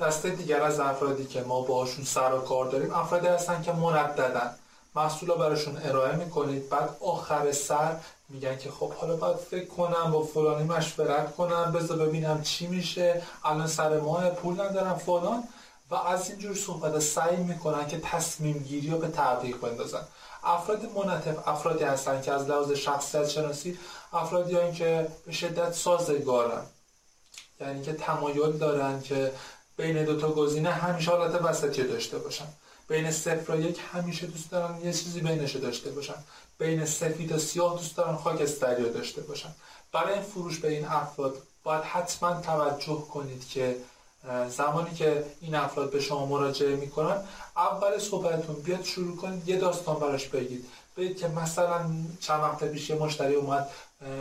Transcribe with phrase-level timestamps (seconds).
[0.00, 4.54] دسته دیگر از افرادی که ما باشون سر و کار داریم افرادی هستن که مرددن.
[4.94, 7.96] محصول براشون ارائه می‌کنید بعد آخر سر
[8.28, 13.22] میگن که خب حالا باید فکر کنم با فلانی مشورت کنم بذار ببینم چی میشه.
[13.44, 15.44] الان سر ماه پول ندارم فلان.
[15.90, 20.02] و از اینجور صحبت سعی می‌کنن که تصمیم گیری رو به تعویق بندازن.
[20.44, 23.78] افراد منطف افرادی هستن که از لحاظ شخصیت شناسی
[24.12, 26.62] افرادی که به شدت سازگارن.
[27.60, 29.32] یعنی که تمایل دارن که
[29.78, 32.48] بین دو تا گزینه همیشه حالت وسطی داشته باشن.
[32.88, 36.14] بین صفر و یک همیشه دوست دارن یه چیزی بینش داشته باشن.
[36.58, 39.54] بین سفید و سیاه دوست دارن خاکستری داشته باشن.
[39.92, 43.76] برای این فروش به این افراد باید حتما توجه کنید که
[44.48, 47.22] زمانی که این افراد به شما مراجعه می‌کنن
[47.56, 50.66] اول صحبتتون بیاد شروع کنید یه داستان براش بگید.
[50.96, 51.90] بگید که مثلا
[52.20, 53.70] چند وقت پیش یه مشتری اومد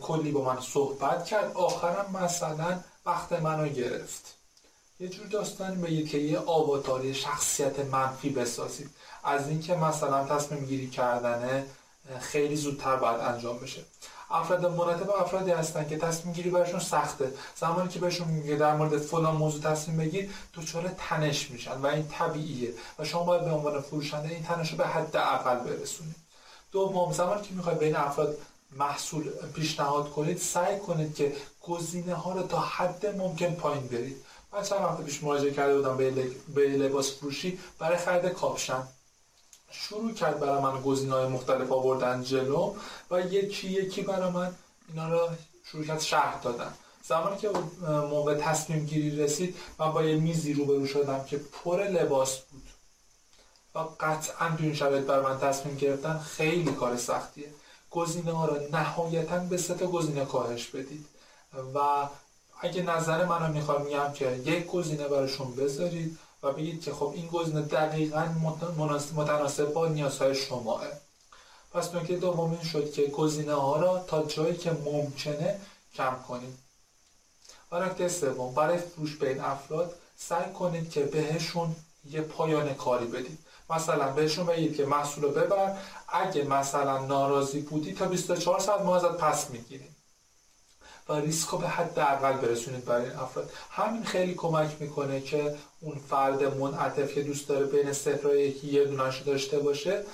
[0.00, 4.39] کلی با من صحبت کرد آخرم مثلا وقت منو گرفت.
[5.00, 8.90] یه جور داستانی بگید که یه آواتاری شخصیت منفی بسازید.
[9.24, 11.66] از اینکه مثلا تصمیم گیری کردنه
[12.20, 13.84] خیلی زودتر باید انجام بشه.
[14.30, 17.32] افراد مرتب افرادی هستن که تصمیم گیری برشون سخته.
[17.56, 22.08] زمانی که بهشون میگه در مورد فلان موضوع تصمیم بگیر دچار تنش میشن و این
[22.08, 26.16] طبیعیه و شما باید به عنوان فروشنده این تنش رو به حد اول برسونید.
[26.72, 28.38] دوم زمانی که می‌خواید بین افراد
[28.76, 34.16] محصول پیشنهاد کنید سعی کنید که گزینه ها رو تا حد ممکن پایین برید.
[34.52, 35.96] من چند وقت پیش مراجعه کرده بودم
[36.54, 38.82] به لباس فروشی برای خرید کاپشن.
[39.70, 42.74] شروع کرد برای من گزینه های مختلف آوردن جلو
[43.10, 44.54] و یکی یکی برای من
[44.88, 45.28] اینا رو
[45.64, 46.74] شروع کرد شرح دادن.
[47.02, 47.50] زمانی که
[48.10, 52.62] موقع تصمیم گیری رسید من با یه میزی روبرو شدم که پر لباس بود.
[53.74, 57.48] و قطعا تو این شرایط بر من تصمیم گرفتن خیلی کار سختیه.
[57.90, 61.06] گزینه ها رو نهایتا به سه گزینه کاهش بدید.
[61.74, 62.08] و
[62.62, 67.26] اگه نظر منو می‌خوام میگم که یک گزینه براشون بذارید و بگید که خب این
[67.26, 68.34] گزینه دقیقا
[69.16, 70.82] متناسب با نیازهای شماه
[71.72, 75.60] پس نکته دوم این شد که گزینه ها را تا جایی که ممکنه
[75.94, 76.58] کم کنید.
[77.72, 81.76] و نکته سوم برای فروش به این افراد سعی کنید که بهشون
[82.10, 83.38] یه پایان کاری بدید.
[83.70, 85.76] مثلا بهشون بگید که محصول رو ببر
[86.08, 89.96] اگه مثلا ناراضی بودی تا 24 ساعت ما ازت پس می‌گیریم.
[91.10, 93.50] و به حد اول برسونید برای این افراد.
[93.70, 98.66] همین خیلی کمک می‌کنه که اون فرد منعطف که دوست داره بین صفر و یکی
[98.66, 100.04] یه دونش داشته باشه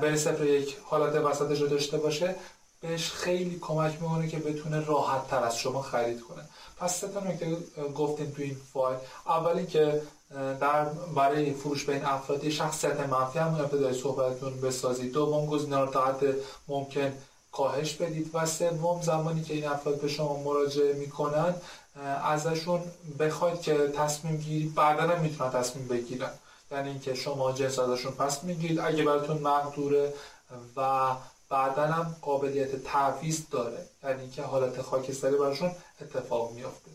[0.00, 2.34] بین صفر و یک حالت وسطش رو داشته باشه
[2.80, 6.42] بهش خیلی کمک می‌کنه که بتونه راحت تر از شما خرید کنه.
[6.78, 7.56] پس سه تا نکته
[7.94, 8.98] گفتیم تو این فایل.
[9.26, 10.02] اولی که
[10.60, 10.84] در
[11.14, 15.12] برای فروش به این افراد شخصیت منفی هم ابتدای صحبتتون بسازید.
[15.12, 16.34] دوم گزینه رو تا حد
[16.68, 17.12] ممکن
[17.52, 21.54] کاهش بدید و سوم زمانی که این افراد به شما مراجعه می‌کنن
[22.24, 22.80] ازشون
[23.18, 26.30] بخواید که تصمیم گیری بعدا هم می‌تونن تصمیم بگیرن.
[26.70, 28.80] یعنی اینکه شما جنس ازشون پس می‌گیرید.
[28.80, 30.14] اگه براتون مقدوره
[30.76, 31.10] و
[31.48, 35.70] بعدا هم قابلیت تعویض داره یعنی که حالت خاکستری براشون
[36.00, 36.90] اتفاق میافته.